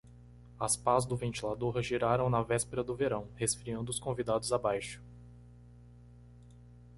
As 0.59 0.75
pás 0.75 1.05
do 1.05 1.15
ventilador 1.15 1.79
giraram 1.83 2.27
na 2.27 2.41
véspera 2.41 2.83
do 2.83 2.95
verão, 2.95 3.27
resfriando 3.35 3.91
os 3.91 3.99
convidados 3.99 4.51
abaixo. 4.51 4.99